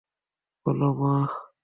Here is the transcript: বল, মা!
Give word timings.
বল, 0.65 0.79
মা! 0.99 1.13